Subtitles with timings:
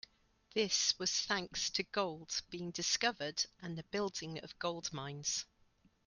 [0.55, 5.45] This was thanks to gold being discovered and the building of gold mines.